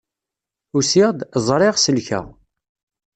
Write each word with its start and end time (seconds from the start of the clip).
Usiɣ-d, 0.77 1.19
ẓriɣ, 1.47 1.75
selkeɣ. 1.77 2.25